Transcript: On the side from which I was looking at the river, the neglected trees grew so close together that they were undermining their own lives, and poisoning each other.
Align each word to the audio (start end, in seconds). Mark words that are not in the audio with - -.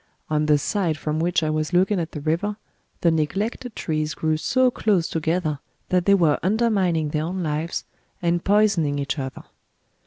On 0.31 0.47
the 0.47 0.57
side 0.57 0.97
from 0.97 1.19
which 1.19 1.43
I 1.43 1.51
was 1.51 1.73
looking 1.73 1.99
at 1.99 2.13
the 2.13 2.21
river, 2.21 2.57
the 3.01 3.11
neglected 3.11 3.75
trees 3.75 4.15
grew 4.15 4.35
so 4.35 4.71
close 4.71 5.07
together 5.07 5.59
that 5.89 6.05
they 6.07 6.15
were 6.15 6.39
undermining 6.41 7.09
their 7.09 7.25
own 7.25 7.43
lives, 7.43 7.85
and 8.19 8.43
poisoning 8.43 8.97
each 8.97 9.19
other. 9.19 9.43